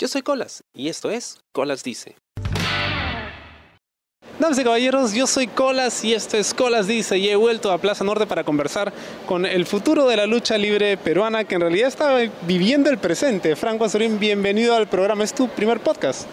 [0.00, 2.14] Yo soy Colas y esto es Colas Dice.
[4.38, 7.78] Damas y caballeros, yo soy Colas y esto es Colas Dice y he vuelto a
[7.78, 8.92] Plaza Norte para conversar
[9.26, 13.56] con el futuro de la lucha libre peruana que en realidad está viviendo el presente.
[13.56, 16.28] Franco Azurín, bienvenido al programa, es tu primer podcast.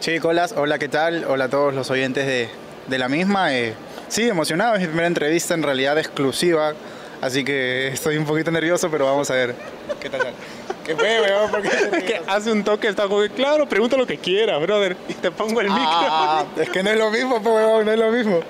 [0.00, 1.26] Sí, Colas, hola, ¿qué tal?
[1.26, 2.48] Hola a todos los oyentes de,
[2.88, 3.56] de la misma.
[3.56, 3.74] Eh,
[4.08, 6.74] sí, emocionado, es mi primera entrevista en realidad exclusiva,
[7.20, 9.54] así que estoy un poquito nervioso, pero vamos a ver
[10.00, 10.22] qué tal.
[10.90, 11.50] ¿Qué fue, weón?
[11.52, 12.22] ¿Por qué te Es que ríes?
[12.26, 15.68] hace un toque, está como, claro, pregunta lo que quiera, brother, y te pongo el
[15.68, 15.84] micro.
[15.84, 18.40] Ah, es que no es lo mismo, pues, no es lo mismo.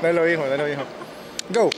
[0.00, 0.82] No es lo mismo, no es lo mismo.
[1.52, 1.70] Go.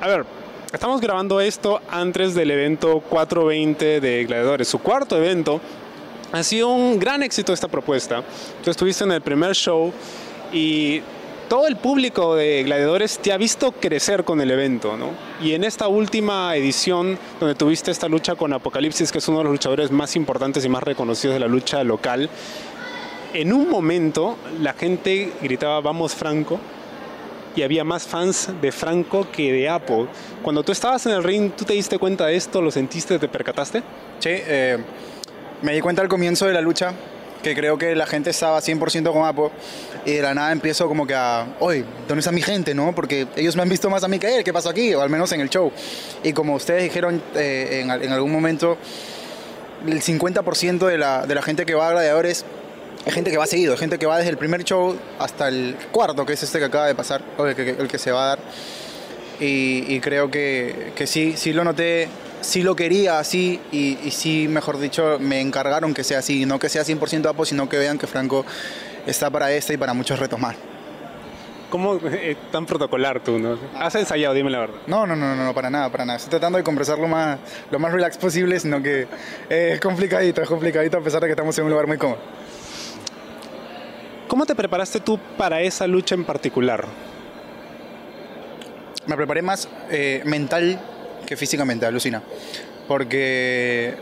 [0.00, 0.24] A ver,
[0.72, 5.60] estamos grabando esto antes del evento 420 de Gladiadores, su cuarto evento.
[6.32, 8.22] Ha sido un gran éxito esta propuesta.
[8.64, 9.92] Tú estuviste en el primer show
[10.54, 11.02] y
[11.48, 15.10] todo el público de Gladiadores te ha visto crecer con el evento, ¿no?
[15.42, 19.44] Y en esta última edición, donde tuviste esta lucha con Apocalipsis, que es uno de
[19.44, 22.28] los luchadores más importantes y más reconocidos de la lucha local,
[23.32, 26.60] en un momento la gente gritaba, vamos Franco,
[27.56, 30.06] y había más fans de Franco que de Apple.
[30.42, 32.60] Cuando tú estabas en el ring, ¿tú te diste cuenta de esto?
[32.60, 33.18] ¿Lo sentiste?
[33.18, 33.80] ¿Te percataste?
[34.18, 34.78] Sí, eh,
[35.62, 36.92] me di cuenta al comienzo de la lucha
[37.42, 39.50] que creo que la gente estaba 100% con Apo
[40.04, 42.94] y de la nada empiezo como que a, oye, ¿dónde está mi gente, no?
[42.94, 44.94] Porque ellos me han visto más a mí que él, ¿qué pasó aquí?
[44.94, 45.70] O al menos en el show.
[46.22, 48.78] Y como ustedes dijeron eh, en, en algún momento,
[49.86, 52.44] el 50% de la, de la gente que va a Gladiadores
[53.06, 55.76] es gente que va seguido, es gente que va desde el primer show hasta el
[55.92, 58.24] cuarto, que es este que acaba de pasar, o el que, el que se va
[58.24, 58.38] a dar.
[59.40, 62.08] Y, y creo que, que sí, sí lo noté,
[62.40, 66.58] sí lo quería así y, y sí, mejor dicho, me encargaron que sea así, no
[66.58, 68.44] que sea 100% Apo, sino que vean que Franco
[69.06, 70.56] está para este y para muchos retos más.
[71.70, 73.58] ¿Cómo eh, tan protocolar tú, no?
[73.76, 74.32] ¿Has ensayado?
[74.32, 74.76] Dime la verdad.
[74.86, 76.16] No, no, no, no, no, para nada, para nada.
[76.16, 77.38] Estoy tratando de conversar lo más,
[77.70, 79.02] lo más relax posible, sino que
[79.50, 82.20] eh, es complicadito, es complicadito a pesar de que estamos en un lugar muy cómodo.
[84.28, 86.86] ¿Cómo te preparaste tú para esa lucha en particular?
[89.06, 90.80] Me preparé más eh, mental
[91.28, 92.22] que físicamente, alucina.
[92.88, 93.94] Porque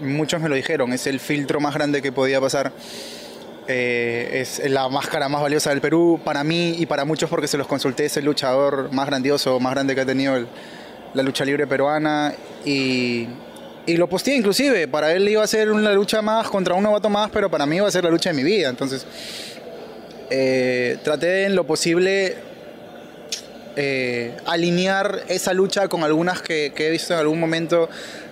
[0.00, 2.72] muchos me lo dijeron, es el filtro más grande que podía pasar.
[3.68, 7.56] Eh, es la máscara más valiosa del Perú para mí y para muchos porque se
[7.56, 10.46] los consulté, es el luchador más grandioso, más grande que ha tenido
[11.14, 12.34] la lucha libre peruana
[12.64, 13.26] y,
[13.86, 17.08] y lo posteé inclusive, para él iba a ser una lucha más contra un novato
[17.08, 19.06] más, pero para mí iba a ser la lucha de mi vida, entonces
[20.28, 22.36] eh, traté en lo posible
[23.76, 27.88] eh, alinear esa lucha con algunas que, he visto en algún momento,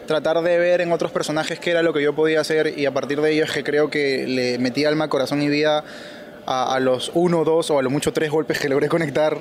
[0.06, 2.90] tratar de ver en otros personajes qué era lo que yo podía hacer y a
[2.92, 5.84] partir de ello es que creo que le metí alma, corazón y vida
[6.46, 9.38] a, los uno, dos o a lo mucho tres golpes que logré conectar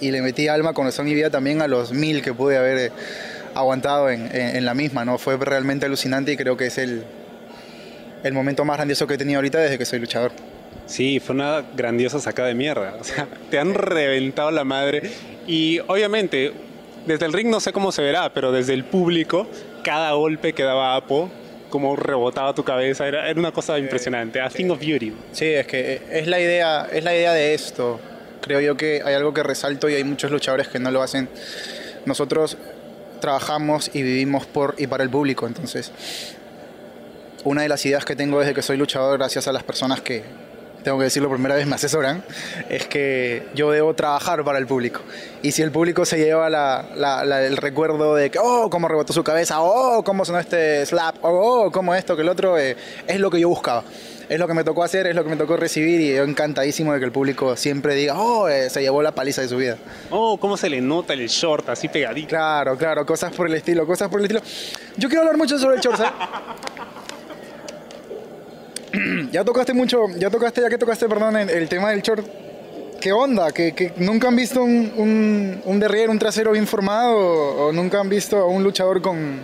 [0.00, 2.92] y le metí alma, corazón y vida también a los mil que pude haber eh,
[3.54, 5.16] aguantado en, en- en la misma, ¿no?
[5.16, 7.04] Fue realmente alucinante y creo que es el,
[8.22, 10.32] el momento más grandioso que he tenido ahorita desde que soy luchador.
[10.86, 12.96] Sí, fue una grandiosa sacada de mierda.
[13.00, 15.10] O sea, te han reventado la madre.
[15.46, 16.52] Y obviamente,
[17.06, 19.46] desde el ring no sé cómo se verá, pero desde el público,
[19.82, 21.30] cada golpe que daba Apo,
[21.70, 24.40] como rebotaba tu cabeza, era, era una cosa impresionante.
[24.40, 25.12] A thing of beauty.
[25.32, 28.00] Sí, es que es la idea, es la idea de esto.
[28.40, 31.28] Creo yo que hay algo que resalto y hay muchos luchadores que no lo hacen.
[32.04, 32.56] Nosotros
[33.20, 35.90] trabajamos y vivimos por y para el público, entonces
[37.46, 40.24] una de las ideas que tengo desde que soy luchador, gracias a las personas que
[40.86, 42.22] tengo que decirlo primera vez me asesoran,
[42.70, 45.00] es que yo debo trabajar para el público.
[45.42, 48.86] Y si el público se lleva la- la- la- el recuerdo de que, oh, cómo
[48.86, 52.56] rebotó su cabeza, oh, cómo sonó este slap, oh, oh, cómo esto, que el otro,
[52.56, 52.76] eh,
[53.08, 53.82] es lo que yo buscaba.
[54.28, 56.92] Es lo que me tocó hacer, es lo que me tocó recibir y yo encantadísimo
[56.92, 59.76] de que el público siempre diga, oh, eh, se llevó la paliza de su vida.
[60.10, 62.28] Oh, cómo se le nota el short así pegadito.
[62.28, 64.40] Claro, claro, cosas por el estilo, cosas por el estilo.
[64.96, 66.12] Yo quiero hablar mucho sobre el short, ¿sabes?
[69.30, 72.26] ya tocaste mucho, ya tocaste, ya que tocaste, perdón, el, el tema del short.
[73.00, 73.52] ¿Qué onda?
[73.52, 77.16] ¿Que, que nunca han visto un, un, un derrier, un trasero bien formado?
[77.16, 79.40] ¿O nunca han visto a un luchador con,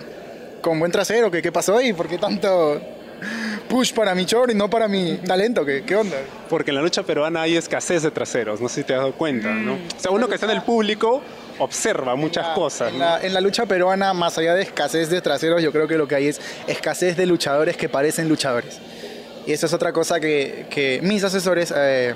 [0.63, 1.31] con buen trasero?
[1.31, 1.93] ¿Qué, ¿Qué pasó ahí?
[1.93, 2.81] ¿Por qué tanto
[3.69, 5.65] push para mi short y no para mi talento?
[5.65, 6.17] ¿Qué, qué onda?
[6.49, 9.13] Porque en la lucha peruana hay escasez de traseros, no sé si te has dado
[9.13, 9.75] cuenta, ¿no?
[9.75, 11.23] O sea, uno que está en el público
[11.59, 12.91] observa muchas cosas.
[12.91, 13.05] En ¿no?
[13.05, 16.09] la, en la lucha peruana, más allá de escasez de traseros, yo creo que lo
[16.09, 18.81] que hay es escasez de luchadores que parecen luchadores.
[19.47, 22.15] Y esa es otra cosa que, mis asesores eh,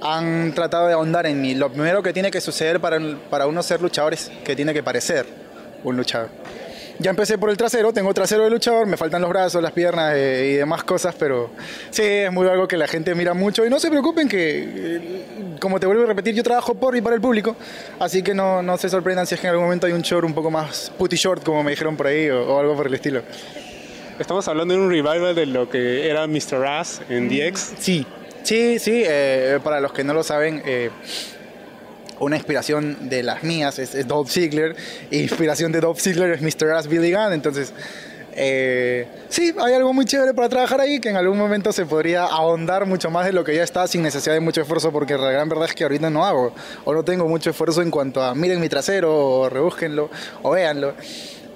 [0.00, 1.54] han tratado de ahondar en mí.
[1.54, 2.98] Lo primero que tiene que suceder para,
[3.28, 5.26] para uno ser luchador es que tiene que parecer
[5.84, 6.30] un luchador.
[7.00, 10.12] Ya empecé por el trasero, tengo trasero de luchador, me faltan los brazos, las piernas
[10.14, 11.48] eh, y demás cosas, pero
[11.88, 13.64] sí, es muy algo que la gente mira mucho.
[13.64, 15.24] Y no se preocupen que, eh,
[15.58, 17.56] como te vuelvo a repetir, yo trabajo por y para el público,
[17.98, 20.26] así que no, no se sorprendan si es que en algún momento hay un short
[20.26, 23.22] un poco más putty short, como me dijeron por ahí, o algo por el estilo.
[24.20, 26.66] Estamos hablando de un revival de lo que era Mr.
[26.66, 27.72] Ass en DX.
[27.78, 28.06] Sí,
[28.42, 29.02] sí, sí.
[29.06, 30.90] eh, para los que no lo saben, eh,
[32.18, 34.76] una inspiración de las mías es, es Dolph Ziggler.
[35.10, 36.70] Inspiración de Dolph Ziggler es Mr.
[36.72, 37.32] Ass Billy Gunn.
[37.32, 37.72] Entonces,
[38.34, 42.24] eh, sí, hay algo muy chévere para trabajar ahí que en algún momento se podría
[42.24, 45.30] ahondar mucho más de lo que ya está sin necesidad de mucho esfuerzo, porque la
[45.30, 46.52] gran verdad es que ahorita no hago
[46.84, 50.10] o no tengo mucho esfuerzo en cuanto a miren mi trasero o rebúsquenlo
[50.42, 50.92] o véanlo.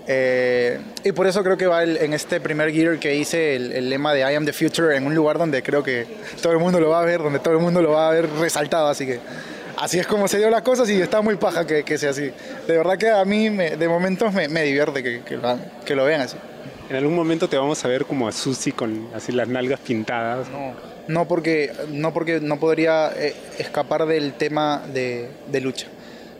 [0.07, 3.73] Eh, y por eso creo que va el- en este primer gear que hice el,
[3.73, 6.07] el lema de I am the future en un lugar donde creo que
[6.43, 8.29] todo el mundo lo va a ver, donde todo el mundo lo va a ver
[8.39, 9.21] resaltado, así que
[9.79, 12.31] así es como se dio las cosas y está muy paja que, que sea así.
[12.67, 15.95] De verdad que a mí me- de momentos me, me divierte que, que lo, que
[15.95, 16.37] lo vean así.
[16.91, 20.49] En algún momento te vamos a ver como a Susi con así las nalgas pintadas.
[20.51, 20.75] No,
[21.09, 25.87] no porque no, porque no podría eh, escapar del tema de, de lucha.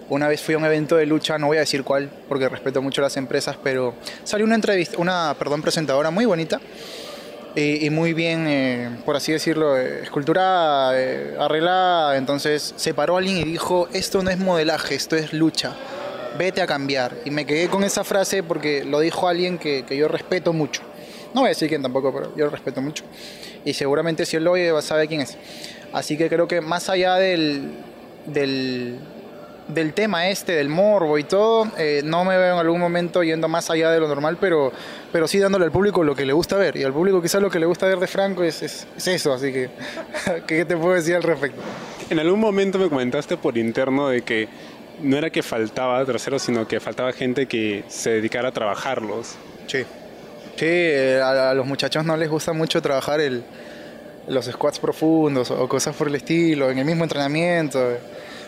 [0.09, 2.83] Una vez fui a un evento de lucha, no voy a decir cuál, porque respeto
[2.83, 6.61] mucho las empresas, pero salió una entrevista, una perdón, presentadora muy bonita
[7.55, 12.17] y, y muy bien, eh, por así decirlo, eh, esculturada, eh, arreglada.
[12.17, 15.75] Entonces se paró alguien y dijo: Esto no es modelaje, esto es lucha.
[16.37, 17.15] Vete a cambiar.
[17.25, 20.83] Y me quedé con esa frase porque lo dijo alguien que, que yo respeto mucho.
[21.33, 23.05] No voy a decir quién tampoco, pero yo lo respeto mucho.
[23.65, 25.37] Y seguramente si él lo oye, saber quién es.
[25.93, 27.71] Así que creo que más allá del,
[28.27, 28.99] del,
[29.69, 33.49] del tema este, del morbo y todo, eh, no me veo en algún momento yendo
[33.49, 34.73] más allá de lo normal, pero,
[35.13, 36.77] pero sí dándole al público lo que le gusta ver.
[36.77, 39.33] Y al público quizás lo que le gusta ver de Franco es, es, es eso.
[39.33, 39.71] Así que,
[40.47, 41.61] ¿qué te puedo decir al respecto?
[42.11, 44.49] En algún momento me comentaste por interno de que
[45.01, 49.37] no era que faltaba traseros, sino que faltaba gente que se dedicara a trabajarlos.
[49.67, 49.85] Sí.
[50.57, 53.43] Sí, eh, a, a los muchachos no les gusta mucho trabajar el,
[54.29, 57.81] los squats profundos o cosas por el estilo, en el mismo entrenamiento.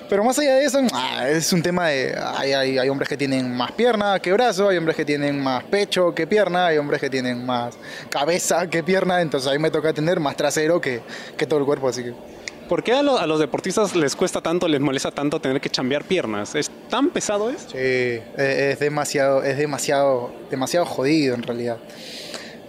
[0.08, 2.14] Pero más allá de eso, ah, es un tema de...
[2.36, 5.64] Hay, hay, hay hombres que tienen más pierna que brazo, hay hombres que tienen más
[5.64, 7.76] pecho que pierna, hay hombres que tienen más
[8.08, 11.00] cabeza que pierna, entonces ahí me toca tener más trasero que,
[11.36, 12.14] que todo el cuerpo, así que...
[12.68, 15.70] ¿Por qué a, lo- a los deportistas les cuesta tanto, les molesta tanto tener que
[15.70, 16.54] chambear piernas?
[16.56, 17.70] ¿Es tan pesado esto?
[17.72, 21.76] Sí, es, es demasiado, es demasiado, demasiado jodido en realidad.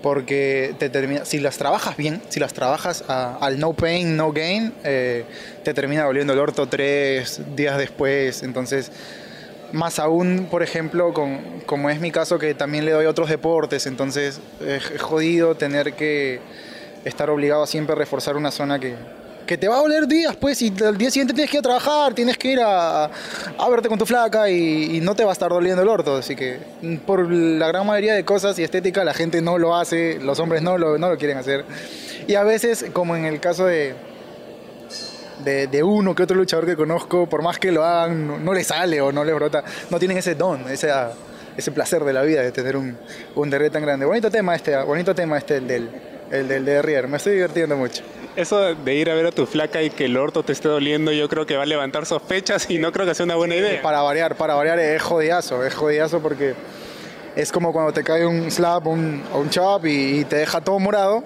[0.02, 4.74] Porque te termina, si las trabajas bien, si las trabajas al no pain, no gain,
[4.84, 5.26] eh,
[5.64, 8.44] te termina doliendo el orto tres días después.
[8.44, 8.92] Entonces,
[9.72, 13.86] más aún, por ejemplo, con, como es mi caso, que también le doy otros deportes,
[13.88, 16.40] entonces es es jodido tener que
[17.04, 18.96] estar obligado a siempre reforzar una zona que,
[19.48, 21.64] que te va a doler días, pues, y al día siguiente tienes que ir a
[21.64, 25.32] trabajar, tienes que ir a, a verte con tu flaca y, y no te va
[25.32, 26.18] a estar doliendo el orto.
[26.18, 29.76] Así que mm, por la gran mayoría de cosas y estética la gente no lo
[29.76, 31.66] hace, los hombres no lo, no lo quieren hacer.
[32.28, 33.96] Y a veces, como en el caso de,
[35.44, 38.54] de, de uno que otro luchador que conozco, por más que lo hagan, no, no
[38.54, 40.92] le sale o no le brota, no tienen ese don, ese,
[41.56, 42.98] ese placer de la vida de tener un,
[43.36, 44.06] un derrier tan grande.
[44.06, 48.04] Bonito tema este, bonito tema este, el del, el del derrier, me estoy divirtiendo mucho.
[48.36, 51.12] Eso de ir a ver a tu flaca y que el orto te esté doliendo,
[51.12, 53.82] yo creo que va a levantar sospechas y no creo que sea una buena idea.
[53.82, 56.54] Para variar, para variar es jodidazo, es jodidazo porque
[57.36, 60.62] es como cuando te cae un slap un- o un chop y, y te deja
[60.62, 61.24] todo morado.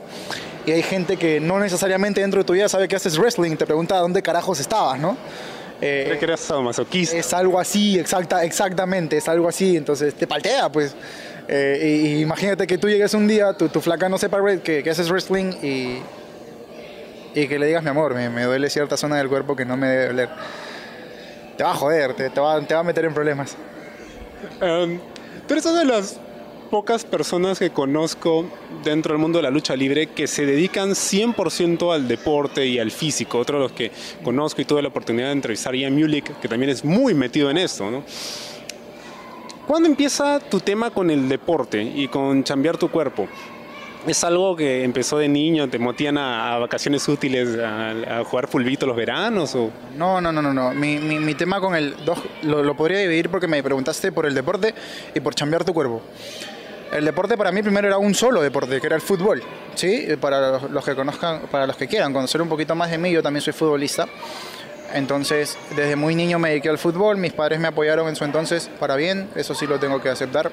[0.66, 3.66] Y hay gente que no necesariamente dentro de tu vida sabe que haces wrestling, te
[3.66, 5.18] pregunta dónde carajos estabas, ¿no?
[5.82, 7.18] Eh, Creo que eras sadomasoquista.
[7.18, 10.96] es algo así, exacta, exactamente, es algo así, entonces te paltea, pues.
[11.48, 14.90] Eh, y, imagínate que tú llegues un día, tu, tu flaca no sepa que, que
[14.90, 16.00] haces wrestling y,
[17.34, 19.78] y que le digas, mi amor, me, me duele cierta zona del cuerpo que no
[19.78, 20.30] me debe doler.
[21.58, 23.56] Te va a joder, te, te va, te va a meter en problemas.
[24.62, 25.00] Um,
[25.48, 26.20] tú eres una de las
[26.72, 28.46] pocas personas que conozco
[28.84, 32.92] dentro del mundo de la lucha libre que se dedican 100% al deporte y al
[32.92, 33.40] físico.
[33.40, 33.92] Otro de los que
[34.24, 37.50] conozco y tuve la oportunidad de entrevistar a Ian Mulick, que también es muy metido
[37.52, 37.92] en esto.
[37.92, 38.04] ¿no?
[39.72, 43.30] ¿Cuándo empieza tu tema con el deporte y con cambiar tu cuerpo?
[44.06, 45.70] ¿Es algo que empezó de niño?
[45.70, 49.56] ¿Te motían a, a vacaciones útiles a, a jugar fulbito los veranos?
[49.56, 49.70] O...
[49.96, 50.74] No, no, no, no, no.
[50.74, 51.96] Mi, mi, mi tema con el...
[52.04, 54.76] dos- lo, lo podría dividir porque me preguntaste por el deporte
[55.16, 56.02] y por cambiar tu cuerpo.
[56.92, 59.42] El deporte para mí primero era un solo deporte, que era el fútbol.
[59.76, 60.04] ¿sí?
[60.06, 62.98] Eh, Para los- los que conozcan, para los que quieran conocer un poquito más de
[62.98, 64.06] mí, yo también soy futbolista.
[64.94, 68.70] Entonces, desde muy niño me dediqué al fútbol, mis padres me apoyaron en su entonces
[68.80, 70.52] para bien, eso sí lo tengo que aceptar.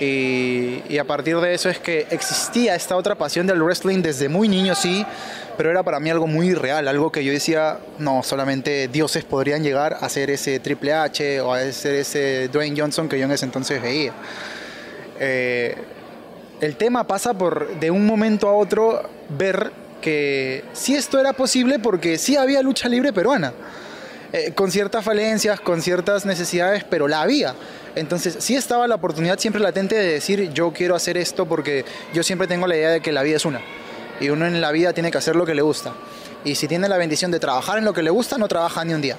[0.00, 4.48] Y, a partir de eso es que existía esta otra pasión del wrestling desde muy
[4.48, 5.04] niño, sí,
[5.56, 9.62] pero era para mí algo muy real, algo que yo decía, no, solamente dioses podrían
[9.62, 13.32] llegar a ser ese Triple H o a ser ese Dwayne Johnson que yo en
[13.32, 14.12] ese entonces veía.
[15.18, 15.76] Eh,
[16.60, 21.78] el tema pasa por de un momento a otro ver que sí esto era posible
[21.78, 23.52] porque sí había lucha libre peruana.
[24.32, 27.54] eh, con ciertas falencias, con ciertas necesidades, pero la había.
[27.94, 32.22] Entonces sí estaba la oportunidad siempre latente de decir yo quiero hacer esto porque yo
[32.22, 33.60] siempre tengo la idea de que la vida es una.
[34.20, 35.94] Y uno en la vida tiene que hacer lo que le gusta.
[36.44, 38.92] Y si tiene la bendición de trabajar en lo que le gusta, no trabaja ni
[38.92, 39.16] un día.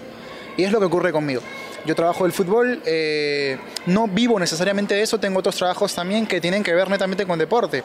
[0.58, 1.42] Y es lo que ocurre conmigo.
[1.86, 6.42] Yo trabajo el fútbol, eh, no vivo necesariamente de eso, tengo otros trabajos también que
[6.42, 7.84] tienen que ver netamente con deporte.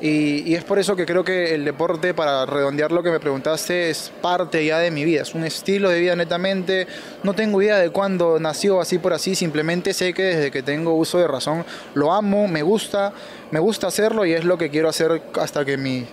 [0.00, 3.90] Y, es por eso que creo que el deporte, para redondear lo que me preguntaste,
[3.90, 6.86] es parte ya de mi vida, es un estilo de vida netamente.
[7.22, 10.94] No tengo idea de cuándo nació así por así, simplemente sé que desde que tengo
[10.94, 11.64] uso de razón
[11.94, 13.12] lo amo, me gusta,
[13.50, 16.06] me gusta hacerlo y es lo que quiero hacer hasta que mi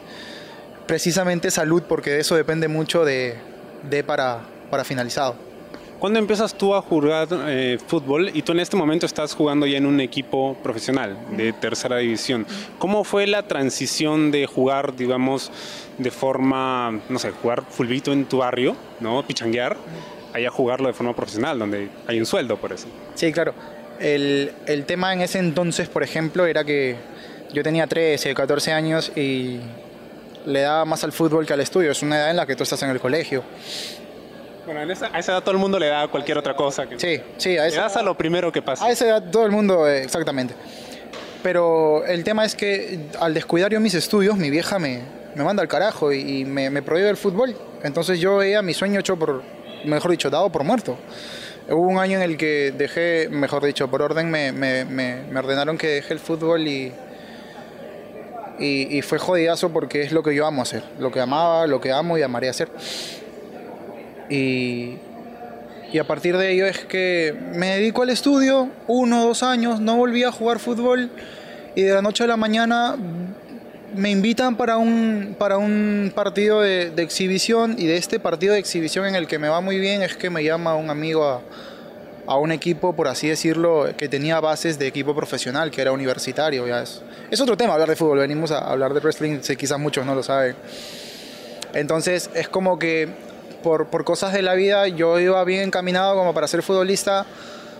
[0.88, 3.36] precisamente salud, porque de eso depende mucho de,
[3.90, 5.55] de para, para finalizado.
[6.00, 9.78] ¿Cuándo empiezas tú a jugar eh, fútbol y tú en este momento estás jugando ya
[9.78, 12.46] en un equipo profesional de tercera división?
[12.80, 15.52] ¿Cómo fue la transición de jugar, digamos,
[15.98, 19.26] de forma, no sé, jugar fulbito en tu barrio, ¿no?
[19.26, 19.78] Pichanguear,
[20.34, 22.88] a jugarlo de forma profesional, donde hay un sueldo por eso?
[23.16, 23.54] Sí, claro.
[24.00, 26.98] El, el tema en ese entonces, por ejemplo, era que
[27.54, 29.60] yo tenía 13, 14 años y
[30.46, 31.92] le daba más al fútbol que al estudio.
[31.92, 33.44] Es una edad en la que tú estás en el colegio.
[34.66, 36.88] Bueno, a esa edad todo el mundo le da cualquier otra cosa.
[36.88, 37.00] Que...
[37.00, 38.86] Sí, sí, a esa le das a lo primero que pasa.
[38.86, 40.56] A esa edad todo el mundo, eh, exactamente.
[41.44, 45.04] Pero el tema es que al descuidar yo mis estudios, mi vieja me,
[45.36, 47.56] me manda al carajo y, me, me, prohíbe el fútbol.
[47.84, 49.44] Entonces yo veía mi sueño hecho por,
[49.84, 50.98] mejor dicho, dado por muerto.
[51.70, 55.78] Hubo un año en el que dejé, mejor dicho, por orden, me, me, me ordenaron
[55.78, 56.92] que deje el fútbol y,
[58.58, 61.80] y, y, fue jodidazo porque es lo que yo amo hacer, lo que amaba, lo
[61.82, 62.70] que amo y amaré hacer.
[64.30, 64.96] Y,
[65.92, 69.80] y a partir de ello es que me dedico al estudio, uno o dos años,
[69.80, 71.10] no volví a jugar fútbol
[71.76, 72.96] y de la noche a la mañana
[73.96, 78.60] me invitan para un, para un partido de, de, exhibición y de este partido de
[78.60, 81.42] exhibición en el que me va muy bien es que me llama un amigo a,
[82.28, 86.68] a un equipo, por así decirlo, que tenía bases de equipo profesional, que era universitario.
[86.68, 90.06] Ya es, es otro tema hablar de fútbol, venimos a hablar de wrestling, quizás muchos
[90.06, 90.56] no lo saben.
[91.74, 93.10] Entonces es como que
[93.66, 97.26] por, cosas de la vida yo iba bien encaminado como para ser futbolista,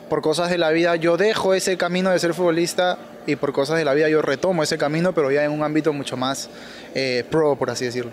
[0.10, 3.78] por cosas de la vida yo dejo ese camino de ser futbolista y por cosas
[3.78, 6.50] de la vida yo retomo ese camino, pero ya en un ámbito mucho más
[6.96, 8.10] eh, pro, por así decirlo.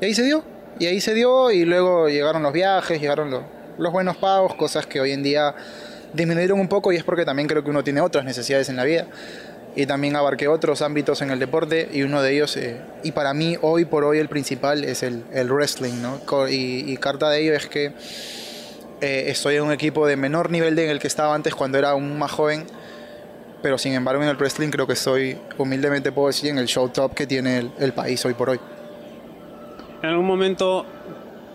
[0.00, 0.42] Y ahí se dio,
[0.78, 3.42] y ahí se dio, y luego llegaron los viajes, llegaron los,
[3.76, 5.54] los buenos pagos, cosas que hoy en día
[6.14, 8.84] disminuyeron un poco y es porque también creo que uno tiene otras necesidades en la
[8.84, 9.08] vida
[9.76, 13.34] y también abarqué otros ámbitos en el deporte y uno de ellos, eh, y para
[13.34, 16.20] mí hoy por hoy el principal es el, el wrestling, ¿no?
[16.48, 17.92] Y, y, carta de ello es que
[19.00, 21.78] eh, estoy en un equipo de menor nivel de en el que estaba antes cuando
[21.78, 22.66] era aún más joven,
[23.62, 26.88] pero sin embargo en el wrestling creo que estoy, humildemente puedo decir, en el show
[26.88, 28.60] top que tiene el, el país hoy por hoy.
[30.02, 30.86] En algún momento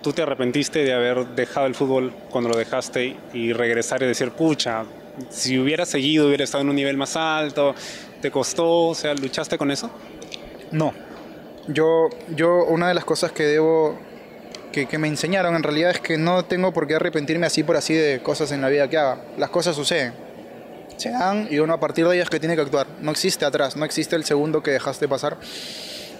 [0.02, 4.32] tú te arrepentiste de haber dejado el fútbol cuando lo dejaste y regresar y decir,
[4.32, 4.84] pucha,
[5.30, 7.76] si hubiera seguido, hubiera estado en un nivel más alto,
[8.22, 8.88] ¿te costó?
[8.88, 9.90] O sea, ¿luchaste con eso?
[10.72, 10.94] No.
[11.68, 13.98] Yo, yo una de las cosas que debo,
[14.72, 17.78] que, que me enseñaron en realidad es que no tengo por qué arrepentirme así por
[17.78, 19.22] así de cosas en la vida que haga.
[19.38, 20.14] Las cosas suceden.
[20.98, 22.88] Se dan y uno a partir de ellas que tiene que actuar.
[23.02, 25.38] No existe atrás, no existe el segundo que dejaste pasar.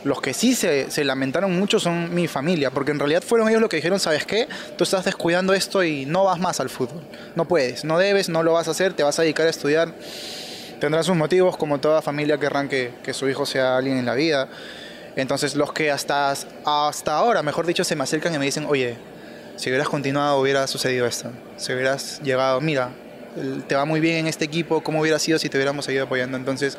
[0.04, 3.70] Los que sí se, lamentaron mucho son mi familia, porque en realidad fueron ellos los
[3.70, 4.48] que dijeron, ¿sabes qué?
[4.78, 7.04] Tú estás descuidando esto y no vas más al fútbol.
[7.36, 9.94] No puedes, no debes, no lo vas a hacer, te vas a dedicar a estudiar.
[10.80, 14.14] Tendrás sus motivos, como toda familia querrán que, que su hijo sea alguien en la
[14.14, 14.48] vida.
[15.18, 16.34] Entonces los que hasta,
[16.66, 18.96] hasta ahora, mejor dicho, se me acercan y me dicen, oye,
[19.58, 21.32] si hubieras continuado hubiera sucedido esto.
[21.58, 22.92] Si hubieras llegado, mira,
[23.68, 26.38] te va muy bien en este equipo, ¿cómo hubiera sido si te hubiéramos seguido apoyando?
[26.38, 26.78] Entonces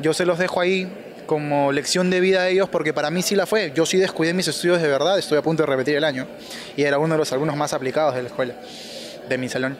[0.00, 0.90] yo se los dejo ahí,
[1.30, 3.70] como lección de vida a ellos porque para mí sí la fue.
[3.72, 6.26] Yo sí descuidé mis estudios de verdad, estoy a punto de repetir el año
[6.76, 8.56] y era uno de los alumnos más aplicados de la escuela,
[9.28, 9.78] de mi salón.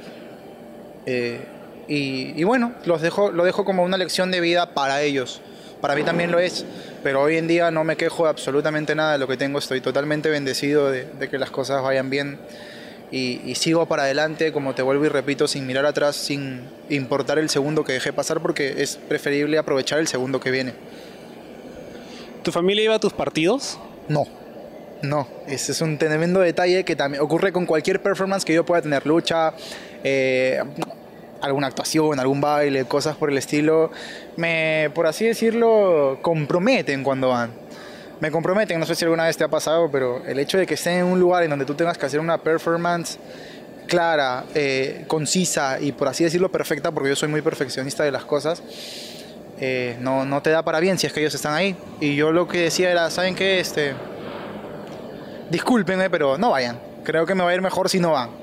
[1.06, 1.40] Eh,
[1.88, 5.40] y, y, bueno, los dejo, lo dejo como una lección de vida para ellos.
[5.80, 6.64] Para mí también lo es,
[7.02, 9.80] pero hoy en día no me quejo de absolutamente nada de lo que tengo, estoy
[9.80, 12.38] totalmente bendecido de, de que las cosas vayan bien.
[13.10, 17.40] Y, y, sigo para adelante, como te vuelvo y repito, sin mirar atrás, sin importar
[17.40, 20.74] el segundo que dejé pasar, porque es preferible aprovechar el segundo que viene.
[22.42, 23.78] ¿Tu familia iba a tus partidos?
[24.08, 24.26] No,
[25.02, 25.28] no.
[25.46, 29.06] Ese es un tremendo detalle que también ocurre con cualquier performance que yo pueda tener,
[29.06, 29.52] lucha,
[30.02, 30.62] eh,
[31.42, 33.90] alguna actuación, algún baile, cosas por el estilo.
[34.36, 37.50] Me, por así decirlo, comprometen cuando van.
[38.20, 40.74] Me comprometen, no sé si alguna vez te ha pasado, pero el hecho de que
[40.74, 43.18] estén en un lugar en donde tú tengas que hacer una performance
[43.86, 48.24] clara, eh, concisa y por así decirlo perfecta, porque yo soy muy perfeccionista de las
[48.24, 48.62] cosas,
[49.60, 51.76] eh, no, no, te da para bien si es que ellos están ahí.
[52.00, 53.60] Y yo lo que decía era, ¿saben qué?
[53.60, 53.94] Este,
[55.50, 56.80] discúlpenme, pero no vayan.
[57.04, 58.39] Creo que me va a ir mejor si no van.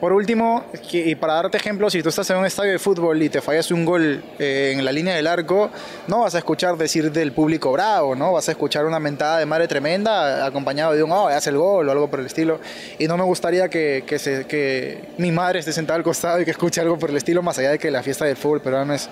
[0.00, 0.62] Por último,
[0.92, 3.70] y para darte ejemplo, si tú estás en un estadio de fútbol y te fallas
[3.70, 5.70] un gol eh, en la línea del arco,
[6.06, 8.32] no vas a escuchar decir del público bravo, ¿no?
[8.32, 11.88] Vas a escuchar una mentada de madre tremenda acompañado de un, oh, hace el gol
[11.88, 12.60] o algo por el estilo.
[12.98, 16.82] Y no me gustaría que, que, mi madre esté sentada al costado y que escuche
[16.82, 19.08] algo por el estilo, más allá de que la fiesta del fútbol pero no es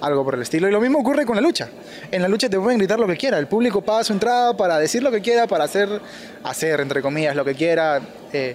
[0.00, 0.68] algo por el estilo.
[0.68, 1.68] Y lo mismo ocurre con la lucha.
[2.12, 4.78] En la lucha te pueden gritar lo que quiera, el público paga su entrada para
[4.78, 5.88] decir lo que quiera, para hacer,
[6.44, 8.00] hacer entre comillas, lo que quiera.
[8.32, 8.54] Eh,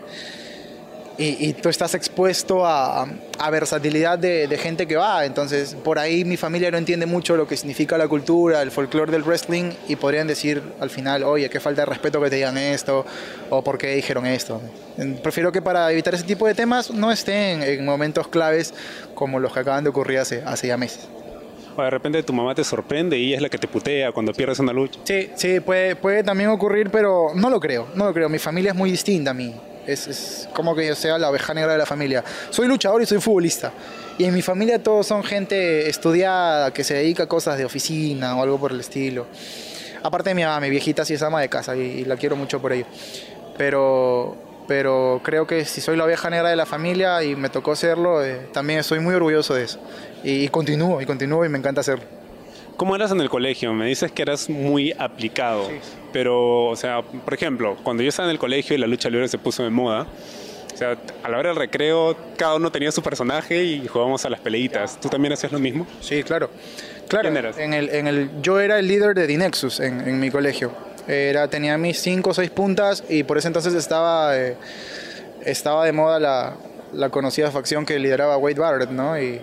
[1.18, 5.26] y, tú estás expuesto a, a versatilidad de, de, gente que va.
[5.26, 9.12] Entonces, por ahí mi familia no entiende mucho lo que significa la cultura, el folclore
[9.12, 12.58] del wrestling y podrían decir al final, oye, qué falta de respeto que te digan
[12.58, 13.06] esto
[13.50, 14.62] o por qué dijeron esto.
[15.22, 18.74] Prefiero que para evitar ese tipo de temas no estén en momentos claves
[19.14, 21.08] como los que acaban de ocurrir hace, hace ya meses.
[21.76, 24.32] O de repente tu mamá te sorprende y ella es la que te putea cuando
[24.34, 25.00] pierdes una lucha.
[25.04, 28.30] Sí, sí, puede, puede también ocurrir, pero no lo creo, no lo creo.
[28.30, 29.54] Mi familia es muy distinta a mí.
[29.88, 32.24] Es, como que yo sea la oveja negra de la familia.
[32.50, 33.72] Soy luchador y soy futbolista.
[34.18, 38.36] Y en mi familia todos son gente estudiada, que se dedica a cosas de oficina
[38.38, 39.28] o algo por el estilo.
[40.04, 42.62] Aparte de mi mamá, mi viejita sí es ama de casa y, la quiero mucho
[42.62, 42.86] por ello.
[43.58, 44.36] Pero,
[44.68, 48.24] pero creo que si soy la oveja negra de la familia y me tocó serlo,
[48.24, 49.80] eh, también estoy muy orgulloso de eso.
[50.24, 52.23] Y, y continúo, y continúo y me encanta hacerlo.
[52.78, 53.74] ¿Cómo eras en el colegio?
[53.74, 55.70] Me dices que eras muy aplicado,
[56.12, 59.28] pero, o sea, por ejemplo, cuando yo estaba en el colegio y la lucha libre
[59.28, 60.08] se puso de moda,
[60.74, 64.30] o sea, a la hora del recreo, cada uno tenía su personaje y jugábamos a
[64.30, 65.00] las peleitas.
[65.00, 65.86] ¿Tú también hacías lo mismo?
[66.02, 66.50] Sí, claro.
[67.08, 67.58] claro ¿Quién eras?
[67.60, 70.72] En el, en el, yo era el líder de Dinexus en, en mi colegio.
[71.08, 74.58] Era, tenía mis cinco o seis puntas y por ese entonces estaba, eh,
[75.46, 76.56] estaba de moda la,
[76.94, 79.20] la conocida facción que lideraba Wade Barrett, ¿no?
[79.20, 79.42] Y,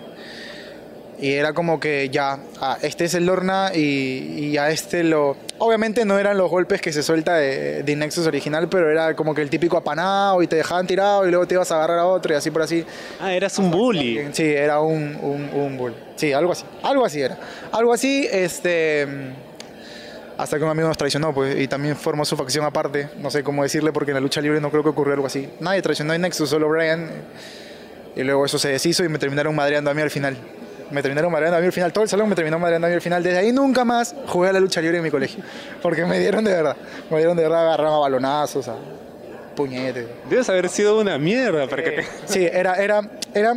[1.21, 5.37] y era como que ya, ah, este es el Lorna y, a este lo...
[5.59, 9.35] Obviamente no eran los golpes que se suelta de, de, Nexus original, pero era como
[9.35, 12.07] que el típico apanado y te dejaban tirado y luego te ibas a agarrar a
[12.07, 12.87] otro y así por así.
[13.21, 14.31] Ah, eras un bully.
[14.33, 15.95] Sí, era un, un, un bully.
[16.17, 16.65] Sí, algo así.
[16.83, 17.39] Algo así era.
[17.71, 19.07] Algo así, este
[20.39, 23.11] hasta que un amigo nos traicionó pues, y también formó su facción aparte.
[23.19, 25.51] No sé cómo decirle porque en la lucha libre no creo que ocurriera algo así.
[25.61, 27.11] Nadie traicionó en Nexus, solo Brian.
[28.17, 30.39] Y luego eso se deshizo y me terminaron madreando a mí al final
[30.91, 32.95] me terminaron madreando a mí al final, todo el salón me terminó madreando a mí
[32.95, 33.23] al final.
[33.23, 35.43] Desde ahí nunca más jugué a la lucha libre en mi colegio,
[35.83, 36.77] porque me dieron de verdad,
[37.11, 38.77] me dieron de verdad, agarraban a balonazos, a
[39.55, 40.07] puñetes.
[40.29, 42.07] Debes haber sido una mierda para que te...
[42.27, 43.03] Sí, era, era,
[43.35, 43.55] era,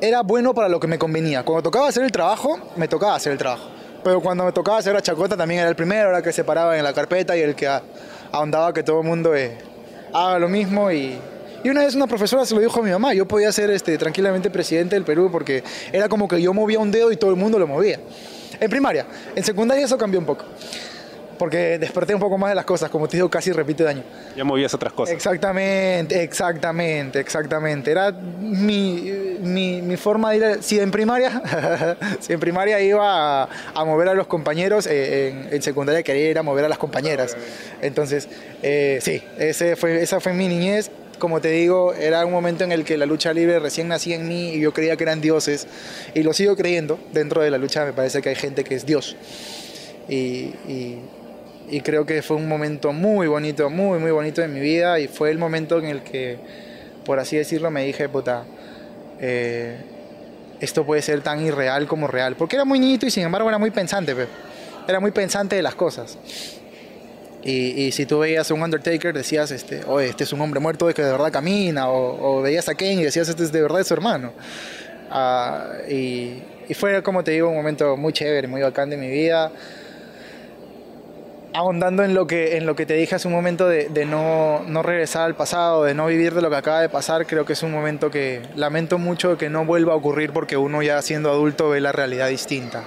[0.00, 1.44] era bueno para lo que me convenía.
[1.44, 3.68] Cuando tocaba hacer el trabajo, me tocaba hacer el trabajo.
[4.02, 6.42] Pero cuando me tocaba hacer la chacota también era el primero, era el que se
[6.42, 7.68] paraba en la carpeta y el que
[8.32, 9.58] ahondaba que todo el mundo eh,
[10.12, 11.18] haga lo mismo y
[11.62, 13.98] y una vez una profesora se lo dijo a mi mamá, yo podía ser este,
[13.98, 17.36] tranquilamente presidente del Perú porque era como que yo movía un dedo y todo el
[17.36, 18.00] mundo lo movía.
[18.58, 20.44] En primaria, en secundaria eso cambió un poco.
[21.38, 24.02] Porque desperté un poco más de las cosas, como te digo, casi repite daño.
[24.36, 25.14] Ya movías otras cosas.
[25.14, 27.90] Exactamente, exactamente, exactamente.
[27.90, 30.62] Era mi, mi, mi forma de ir.
[30.62, 35.54] Si en primaria, si en primaria iba a, a mover a los compañeros, eh, en,
[35.54, 37.34] en, secundaria quería ir a mover a las compañeras.
[37.80, 38.28] Entonces,
[38.62, 42.72] eh, sí, ese fue, esa fue mi niñez como te digo, era un momento en
[42.72, 45.68] el que la lucha libre recién nacía en mí y yo creía que eran dioses.
[46.14, 46.98] Y lo sigo creyendo.
[47.12, 49.16] Dentro de la lucha me parece que hay gente que es Dios.
[50.08, 50.50] Y,
[51.84, 54.98] creo que fue un momento muy bonito, muy, muy bonito en mi vida.
[54.98, 56.38] Y fue el momento en el que,
[57.04, 58.44] por así decirlo, me dije, puta,
[59.20, 59.76] eh,
[60.60, 62.34] esto puede ser tan irreal como real.
[62.34, 64.16] Porque era muy niñito y sin embargo era muy pensante.
[64.88, 66.18] Era muy pensante de las cosas.
[67.42, 70.86] Y, si tú veías a un Undertaker, decías, este, oye, este es un hombre muerto
[70.88, 73.94] que de verdad camina, o, veías a Kane y decías, este es de verdad su
[73.94, 74.32] hermano.
[75.10, 76.42] Ah, y,
[76.74, 79.50] fue, como te digo, un momento muy chévere, muy bacán de mi vida.
[81.52, 84.62] Ahondando en lo que, en lo que te dije hace un momento de, de no,
[84.68, 87.54] no, regresar al pasado, de no vivir de lo que acaba de pasar, creo que
[87.54, 91.28] es un momento que lamento mucho que no vuelva a ocurrir porque uno ya siendo
[91.28, 92.84] adulto ve la realidad distinta.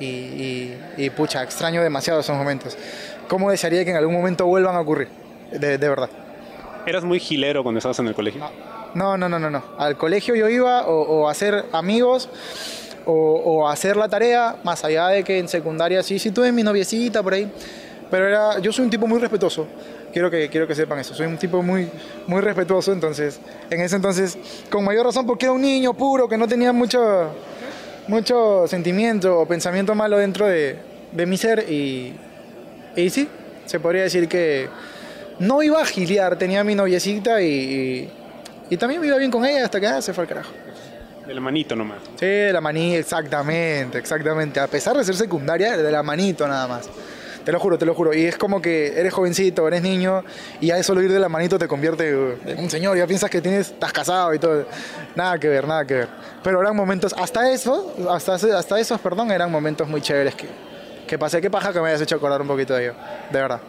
[0.00, 2.76] Y, y, y pucha, extraño demasiado esos momentos.
[3.28, 5.08] ¿Cómo desearía que en algún momento vuelvan a ocurrir?
[5.50, 6.10] De, de verdad.
[6.86, 8.42] ¿Eras muy gilero cuando estabas en el colegio?
[8.94, 9.50] No, no, no, no.
[9.50, 9.62] no.
[9.78, 12.28] Al colegio yo iba o, a hacer amigos
[13.06, 16.52] o, o, a hacer la tarea, más allá de que en secundaria sí, sí tuve
[16.52, 17.50] mi noviecita por ahí.
[18.10, 19.66] Pero era, yo soy un tipo muy respetuoso.
[20.12, 21.14] Quiero que, quiero que sepan eso.
[21.14, 21.88] Soy un tipo muy,
[22.26, 22.92] muy respetuoso.
[22.92, 24.36] Entonces, en ese entonces,
[24.70, 27.30] con mayor razón, porque era un niño puro que no tenía mucho,
[28.08, 30.78] mucho sentimiento o pensamiento malo dentro de,
[31.12, 32.12] de mi ser y
[32.96, 33.28] y sí,
[33.66, 34.68] se podría decir que
[35.38, 38.10] no iba a giliar, tenía mi noviecita y,
[38.70, 40.52] y, también me iba bien con ella hasta que ah, se fue al carajo.
[41.26, 41.98] De la manito nomás.
[42.18, 44.60] Sí, de la manito, exactamente, exactamente.
[44.60, 46.88] A pesar de ser secundaria, de la manito nada más.
[47.44, 48.14] Te lo juro, te lo juro.
[48.14, 50.24] Y es como que eres jovencito, eres niño,
[50.60, 52.10] y ya solo ir de la manito te convierte
[52.46, 52.96] en un señor.
[52.96, 54.66] Ya piensas que tienes, estás casado y todo.
[55.16, 56.08] Nada que ver, nada que ver.
[56.42, 60.46] Pero eran momentos, hasta eso, hasta, hasta esos, perdón, eran momentos muy chéveres que,
[61.12, 61.42] que pasé.
[61.42, 62.94] Qué paja que me hayas hecho acordar un poquito de ello.
[63.30, 63.60] De verdad.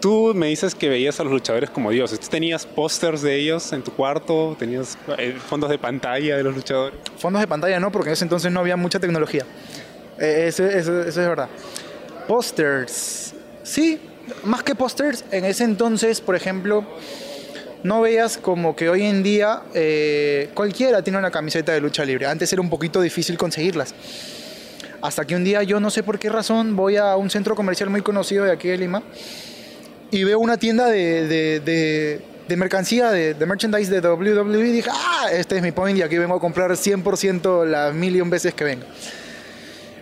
[0.00, 2.20] Tú me dices que veías a los luchadores como dioses.
[2.20, 4.54] ¿Tú tenías pósters de ellos en tu cuarto?
[4.56, 6.96] ¿Tenías eh, fondos de pantalla de los luchadores?
[7.18, 9.44] Fondos de pantalla no, porque en ese entonces no había mucha tecnología.
[10.20, 11.48] Eh, eso, eso- eso es verdad.
[12.28, 13.34] Pósters.
[13.64, 13.98] Sí,
[14.44, 16.84] más que pósters, en ese entonces, por ejemplo,
[17.82, 22.26] no veías como que hoy en día eh, cualquiera tiene una camiseta de lucha libre.
[22.26, 23.94] Antes era un poquito difícil conseguirlas.
[25.02, 27.88] Hasta que un día yo no sé por qué razón voy a un centro comercial
[27.88, 29.02] muy conocido de aquí de Lima
[30.10, 31.60] y veo una tienda de, de,
[32.48, 36.18] de- mercancía, de, merchandise de WWE y dije, ah, este es mi point y aquí
[36.18, 38.84] vengo a comprar 100% las million veces que venga.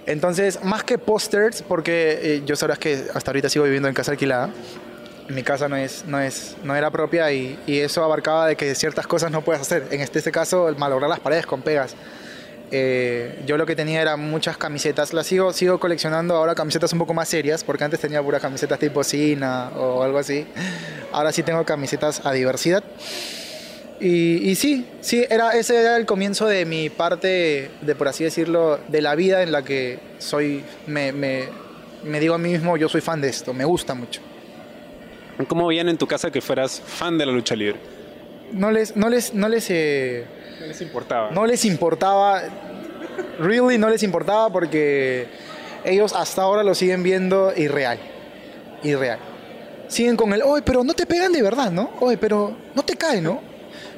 [0.07, 4.13] Entonces, más que pósters, porque eh, yo sabrás que hasta ahorita sigo viviendo en casa
[4.13, 4.49] alquilada,
[5.29, 8.75] mi casa no, es, no, es, no era propia y, y eso abarcaba de que
[8.75, 9.87] ciertas cosas no puedes hacer.
[9.91, 11.95] En este, este caso, malograr las paredes con pegas.
[12.71, 15.13] Eh, yo lo que tenía eran muchas camisetas.
[15.13, 18.79] Las sigo, sigo coleccionando ahora camisetas un poco más serias, porque antes tenía puras camisetas
[18.79, 20.47] tipo Sina o algo así.
[21.13, 22.85] Ahora sí tengo camisetas a diversidad.
[24.01, 28.23] Y, y sí, sí, era, ese era el comienzo de mi parte, de por así
[28.23, 31.49] decirlo, de la vida en la que soy, me, me,
[32.05, 34.21] me digo a mí mismo, yo soy fan de esto, me gusta mucho.
[35.49, 37.81] ¿Cómo veían en tu casa que fueras fan de la lucha libre?
[38.53, 40.25] No les, no les, no les, eh,
[40.61, 41.31] No les importaba.
[41.31, 42.42] no les importaba,
[43.38, 45.27] really no les importaba porque
[45.85, 47.99] ellos hasta ahora lo siguen viendo irreal,
[48.83, 49.18] irreal.
[49.88, 51.90] Siguen con el, oye, pero no te pegan de verdad, ¿no?
[52.01, 53.40] Oye, pero no te cae, ¿no?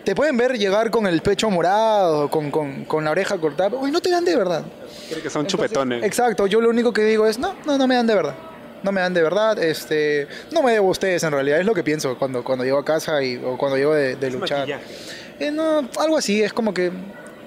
[0.04, 3.92] Te pueden ver llegar con el pecho morado, con, con, con la oreja cortada, oye,
[3.92, 4.62] no te dan de verdad.
[5.08, 6.04] Creo que son Entonces, chupetones.
[6.04, 8.34] Exacto, yo lo único que digo es, no, no, no me dan de verdad.
[8.82, 11.74] No me dan de verdad, este, no me debo a ustedes en realidad, es lo
[11.74, 14.66] que pienso cuando, cuando llego a casa y, o cuando llego de, de luchar.
[15.40, 16.92] Eh, no, algo así, es como que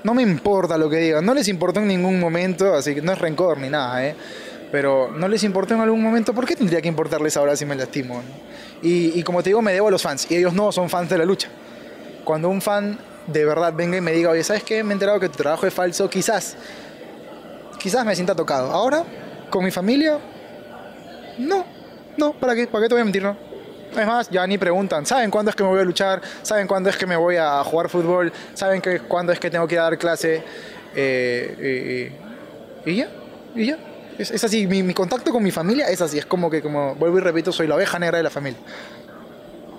[0.04, 3.12] no me importa lo que digan, no les importó en ningún momento, así que no
[3.12, 4.16] es rencor ni nada, ¿eh?
[4.72, 7.76] Pero no les importó en algún momento, ¿por qué tendría que importarles ahora si me
[7.76, 8.24] lastimo?
[8.82, 11.08] Y, y como te digo, me debo a los fans, y ellos no son fans
[11.08, 11.50] de la lucha.
[12.24, 14.84] Cuando un fan de verdad venga y me diga, oye, ¿sabes qué?
[14.84, 16.58] Me he enterado que tu trabajo es falso, quizás,
[17.78, 18.72] quizás me sienta tocado.
[18.72, 19.04] Ahora,
[19.52, 20.18] con mi familia,
[21.38, 21.64] no,
[22.18, 22.66] no, ¿para qué?
[22.66, 23.53] ¿Para qué te voy a mentir, no?
[23.98, 26.22] Es más, ya ni preguntan, ¿saben cuándo es que me voy a luchar?
[26.42, 28.32] ¿Saben cuándo es que me voy a jugar fútbol?
[28.54, 30.44] ¿Saben que, cuándo es que tengo que ir a dar clase?
[30.96, 32.12] Eh,
[32.86, 33.08] y, y ya,
[33.56, 33.78] y ya.
[34.18, 36.96] Es, es así, mi, mi contacto con mi familia es así, es como que, como
[36.96, 38.60] vuelvo y repito, soy la oveja negra de la familia.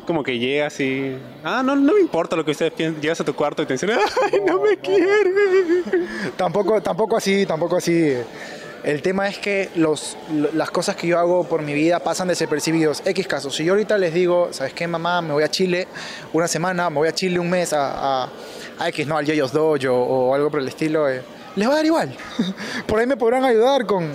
[0.07, 1.17] Como que llegas y...
[1.43, 3.01] Ah, no, no me importa lo que ustedes piensen.
[3.01, 5.33] Llegas a tu cuarto y te dicen, ¡ay, no me quiere!
[6.37, 8.15] Tampoco, tampoco así, tampoco así.
[8.85, 12.29] El tema es que los, lo- las cosas que yo hago por mi vida pasan
[12.29, 13.03] desapercibidos.
[13.05, 13.57] X casos.
[13.57, 15.23] Si yo ahorita les digo, ¿sabes qué, mamá?
[15.23, 15.89] Me voy a Chile
[16.35, 18.29] una semana, me voy a Chile un mes a, a,
[18.79, 21.23] a X, no, al Yayos Dojo o algo por el estilo, eh,
[21.57, 22.15] les va a dar igual.
[22.87, 24.11] por ahí me podrán ayudar con,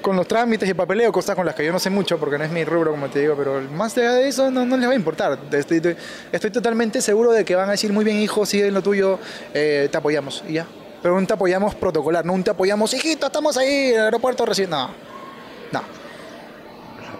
[0.00, 2.44] con los trámites y papeleo, cosas con las que yo no sé mucho porque no
[2.44, 4.92] es mi rubro, como te digo, pero más allá de eso no, no les va
[4.92, 5.36] a importar.
[5.50, 5.96] Estoy, estoy,
[6.30, 9.18] estoy totalmente seguro de que van a decir, muy bien, hijo, sigue en lo tuyo,
[9.52, 10.66] eh, te apoyamos y ya.
[11.06, 14.44] Pero un te apoyamos protocolar, no un te apoyamos, hijito, estamos ahí en el aeropuerto
[14.44, 14.70] recién.
[14.70, 14.90] No,
[15.70, 15.80] no.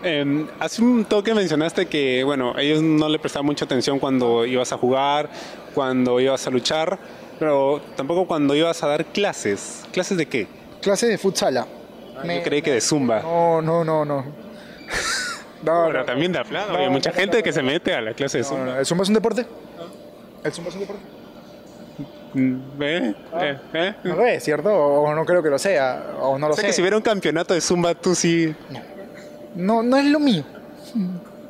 [0.03, 4.73] Eh, hace un toque mencionaste que, bueno, ellos no le prestaban mucha atención cuando ibas
[4.73, 5.31] a jugar,
[5.73, 6.99] cuando ibas a luchar,
[7.39, 9.85] pero tampoco cuando ibas a dar clases.
[9.93, 10.49] ¿Clases de qué?
[10.83, 11.69] Clase de futsala.
[12.25, 13.21] Yo creí que de zumba.
[13.21, 14.25] No, no, no, no.
[15.63, 16.73] No, también de aplauso.
[16.73, 18.81] No, Hay mucha no, gente que se mete a la clase de zumba.
[18.81, 19.47] ¿El zumba es un deporte?
[20.43, 21.16] ¿El zumba es un deporte?
[22.37, 23.15] Mm, ¿Eh?
[23.41, 23.59] ¿Eh?
[23.73, 23.95] ¿Eh?
[24.05, 24.69] No lo es, ¿cierto?
[24.75, 26.67] O no creo que lo sea, o no lo O sea sé.
[26.69, 28.55] que si hubiera un campeonato de zumba, tú sí...
[29.55, 30.45] No, no es lo mío.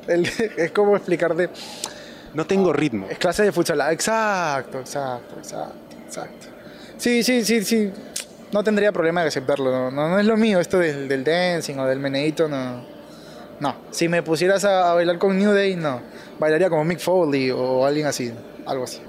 [0.07, 1.51] El- es como explicarte.
[2.35, 3.07] No tengo ritmo.
[3.11, 3.81] Es clase de futsal.
[3.93, 6.47] Exacto, exacto, exacto, exacto.
[6.99, 7.91] Sí, sí, sí, sí.
[8.53, 9.71] No tendría problema de aceptarlo.
[9.73, 12.85] No, no, no es lo mío esto del, del dancing o del meneíto, no.
[13.59, 13.75] No.
[13.91, 16.01] Si me pusieras a, a bailar con New Day, no.
[16.39, 18.33] Bailaría como Mick Foley o alguien así.
[18.67, 19.01] Algo así.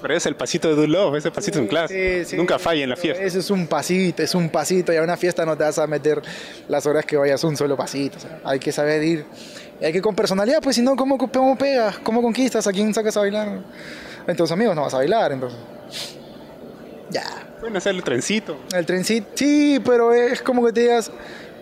[0.00, 2.24] Pero es el pasito de Do Love, ese pasito en clase.
[2.24, 2.36] Sí, sí.
[2.36, 3.22] Nunca falla en la fiesta.
[3.22, 4.92] Eso es un pasito, es un pasito.
[4.92, 6.22] Y a una fiesta no te vas a meter
[6.68, 8.16] las horas que vayas un solo pasito.
[8.16, 9.26] o sea, hay que saber ir.
[9.80, 11.98] Y hay que ir con personalidad, pues si no, ¿cómo, ¿cómo pegas?
[11.98, 12.66] ¿Cómo conquistas?
[12.66, 13.60] ¿A quién sacas a bailar?
[14.26, 15.58] En tus amigos no vas a bailar, entonces.
[17.10, 17.24] Ya.
[17.60, 18.56] Pueden hacer el trencito.
[18.74, 21.10] El trencito, sí, pero es como que te digas.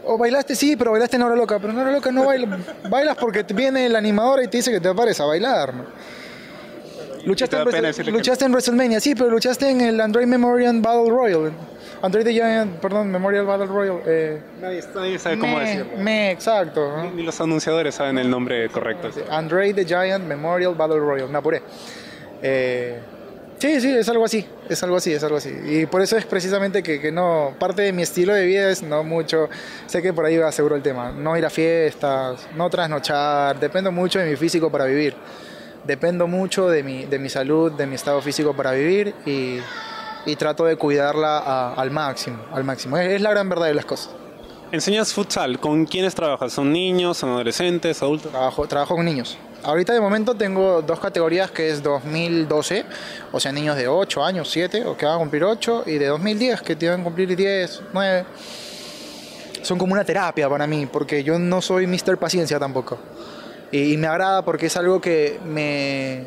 [0.05, 1.59] O bailaste, sí, pero bailaste en hora loca.
[1.59, 2.61] Pero en hora loca no bailas.
[2.89, 5.75] Bailas porque viene el animador y te dice que te pares a bailar.
[5.75, 5.85] ¿no?
[7.25, 11.11] Luchaste, en, Wrestle- que- luchaste en WrestleMania, sí, pero luchaste en el Android Memorial Battle
[11.11, 11.53] Royal.
[12.03, 14.01] Android the Giant, perdón, Memorial Battle Royal.
[14.07, 15.99] Eh, Nadie, nadie sabe cómo decirlo.
[15.99, 16.97] me, exacto.
[16.97, 17.05] ¿no?
[17.11, 19.11] Ni- Ni los anunciadores saben el nombre correcto.
[19.31, 21.61] Android the Giant Memorial Battle Royal, me apuré.
[22.43, 22.99] Eh,
[23.59, 25.55] sí, sí, es algo así, es algo así, es algo así.
[25.67, 28.83] Y por eso es precisamente que, que no, parte de mi estilo de vida es
[28.83, 29.51] no mucho,
[29.87, 33.93] sé que por ahí va seguro el tema, no ir a fiestas, no trasnochar, dependo
[33.93, 35.15] mucho de mi físico para vivir.
[35.91, 39.59] Dependo mucho de mi, de mi salud, de mi estado físico para vivir y,
[40.25, 42.97] y trato de cuidarla a- al máximo, al máximo.
[42.97, 44.11] Es, es la gran verdad de las cosas.
[44.71, 45.59] Enseñas futsal.
[45.59, 46.53] ¿Con quiénes trabajas?
[46.53, 48.31] ¿Son niños, son adolescentes, adultos?
[48.31, 49.37] Trabajo, trabajo con niños.
[49.65, 52.85] Ahorita de momento tengo dos categorías que es 2012,
[53.33, 56.07] o sea, niños de 8 años, 7, o que van a cumplir 8, y de
[56.07, 58.25] 2010, que tienen que cumplir 10, 9.
[59.63, 62.17] Son como una terapia para mí, porque yo no soy Mr.
[62.17, 62.97] Paciencia tampoco.
[63.73, 66.25] Y, me agrada porque es algo que me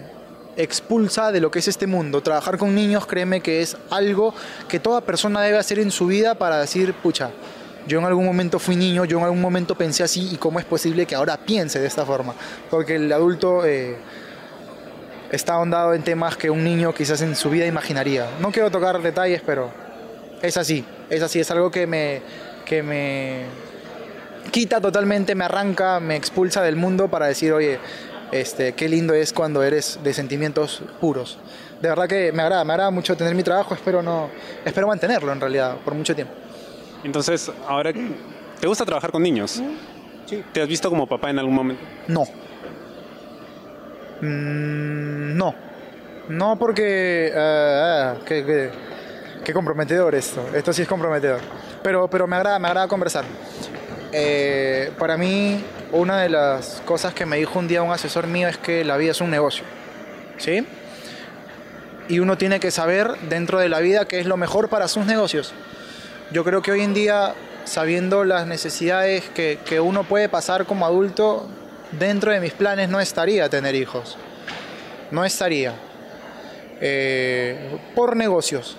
[0.55, 2.21] expulsa de lo que es este mundo.
[2.21, 4.33] Trabajar con niños, créeme que es algo
[4.67, 7.31] que toda persona debe hacer en su vida para decir, pucha,
[7.87, 10.65] yo en algún momento fui niño, yo en algún momento pensé así y cómo es
[10.65, 12.33] posible que ahora piense de esta forma.
[12.69, 13.97] Porque el adulto eh,
[15.31, 18.29] está ahondado en temas que un niño quizás en su vida imaginaría.
[18.39, 19.69] No quiero tocar detalles, pero
[20.41, 22.21] es así, es así, es algo que me,
[22.65, 23.45] que me
[24.51, 27.79] quita totalmente, me arranca, me expulsa del mundo para decir, oye,
[28.31, 31.37] este, qué lindo es cuando eres de sentimientos puros.
[31.81, 34.29] De verdad que me agrada, me agrada mucho tener mi trabajo, espero no,
[34.65, 36.33] espero mantenerlo en realidad por mucho tiempo.
[37.03, 37.91] Entonces, ahora,
[38.59, 39.61] ¿te gusta trabajar con niños?
[40.25, 40.43] Sí.
[40.53, 41.83] ¿Te has visto como papá en algún momento?
[42.07, 42.23] No.
[44.21, 45.55] Mm, no.
[46.29, 47.27] No porque...
[47.27, 48.69] eh, ah, qué, qué-
[49.43, 50.41] qué comprometedor esto.
[50.55, 51.41] Esto sí es comprometedor.
[51.83, 53.25] Pero, pero me, agrada, me agrada conversar.
[54.15, 58.47] Eh, para mí, una de las cosas que me dijo un día un asesor mío
[58.47, 59.63] es que la vida es un negocio.
[60.37, 60.65] ¿Sí?
[62.09, 65.05] Y uno tiene que saber dentro de la vida qué es lo mejor para sus
[65.05, 65.53] negocios.
[66.31, 67.33] Yo creo que hoy en día,
[67.65, 71.47] sabiendo las necesidades que, uno puede pasar como adulto,
[71.91, 74.17] dentro de mis planes no estaría tener hijos.
[75.09, 75.73] No estaría.
[76.81, 78.77] Eh, por negocios.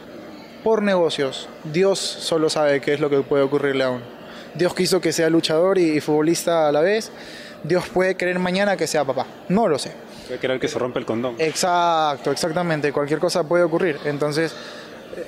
[0.62, 1.48] Por negocios.
[1.64, 4.13] Dios solo sabe qué es lo que puede ocurrirle a uno.
[4.54, 7.10] Dios quiso que sea luchador y, y futbolista a la vez.
[7.62, 9.26] Dios puede querer mañana que sea papá.
[9.48, 9.92] No lo sé.
[10.34, 11.34] A querer que se rompe el condón.
[11.38, 12.92] Exacto, exactamente.
[12.92, 13.98] Cualquier cosa puede ocurrir.
[14.04, 14.54] Entonces,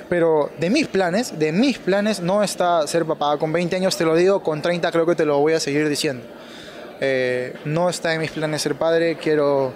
[0.09, 3.37] pero de mis planes, de mis planes no está ser papá.
[3.39, 5.89] Con 20 años te lo digo, con 30 creo que te lo voy a seguir
[5.89, 6.25] diciendo.
[7.01, 9.17] Eh, no está en mis planes ser padre.
[9.17, 9.75] Quiero,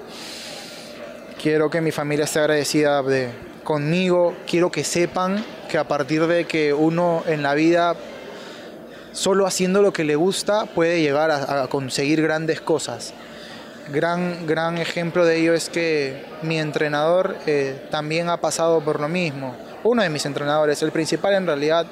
[1.40, 3.28] quiero que mi familia esté agradecida de,
[3.64, 4.34] conmigo.
[4.46, 7.94] Quiero que sepan que a partir de que uno en la vida
[9.12, 13.12] solo haciendo lo que le gusta puede llegar a, conseguir grandes cosas.
[13.92, 19.08] Gran, gran ejemplo de ello es que mi entrenador eh, también ha pasado por lo
[19.08, 19.56] mismo.
[19.82, 21.86] Uno de mis entrenadores, el principal en realidad,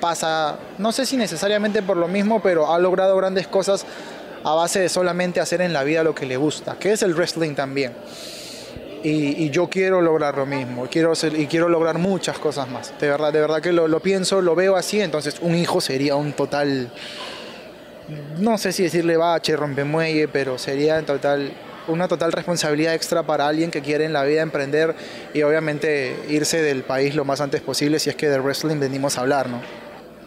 [0.00, 3.86] pasa, no sé si necesariamente por lo mismo, pero ha logrado grandes cosas
[4.44, 7.14] a base de solamente hacer en la vida lo que le gusta, que es el
[7.14, 7.92] wrestling también.
[9.02, 12.92] Y, yo quiero lograr lo mismo, quiero ser- y quiero lograr muchas cosas más.
[13.00, 16.16] De verdad, de verdad que lo, lo pienso, lo veo así, entonces un hijo sería
[16.16, 16.90] un total
[18.38, 21.52] no sé si decirle bache, rompemuelle, pero sería en total
[21.88, 24.94] una total responsabilidad extra para alguien que quiere en la vida emprender
[25.32, 29.16] y obviamente irse del país lo más antes posible si es que de wrestling venimos
[29.16, 29.60] a hablar, ¿no?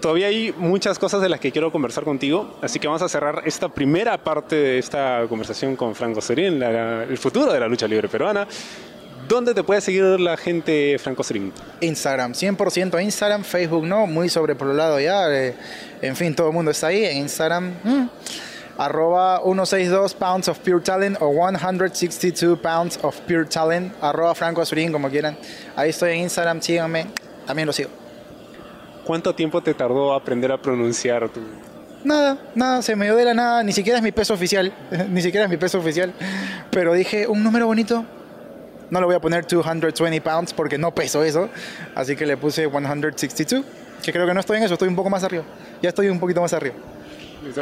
[0.02, 3.44] Todavía hay muchas cosas de las que quiero conversar contigo, así que vamos a cerrar
[3.46, 7.88] esta primera parte de esta conversación con Franco Serín, la- el futuro de la lucha
[7.88, 8.48] libre peruana.
[9.28, 11.54] ¿Dónde te puede seguir la gente, Franco Serín?
[11.82, 15.56] Instagram, 100% Instagram, Facebook no, muy sobrepoblado ya, eh,
[16.02, 17.72] en fin, todo el mundo está ahí en Instagram.
[17.84, 18.10] mm,
[18.80, 24.92] arroba 162 pounds of pure talent o 162 pounds of pure talent, arroba Franco Azurín,
[24.92, 25.38] como quieran.
[25.76, 27.06] Ahí estoy en Instagram, síganme,
[27.46, 27.90] también lo sigo.
[29.12, 31.42] ¿Cuánto tiempo te tardó aprender a pronunciar tu...
[32.06, 34.72] Nada, nada, se me dio de la nada, ni siquiera es mi peso oficial,
[35.10, 36.14] ni siquiera es mi peso oficial,
[36.70, 38.06] pero dije, un número bonito,
[38.90, 41.50] no le voy a poner 220 pounds porque no peso eso,
[41.94, 43.66] así que le puse 162,
[44.02, 45.44] que creo que no estoy en eso, estoy un poco más arriba,
[45.82, 46.76] ya estoy un poquito más arriba.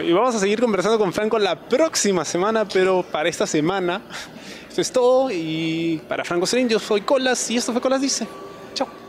[0.05, 4.01] Y vamos a seguir conversando con Franco la próxima semana, pero para esta semana,
[4.67, 5.31] esto es todo.
[5.31, 8.27] Y para Franco Serín, yo soy Colas y esto fue Colas Dice.
[8.75, 9.08] Chao.